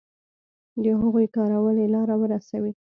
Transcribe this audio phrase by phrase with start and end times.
[0.83, 2.71] د هغوی کارولې لاره ورسوي.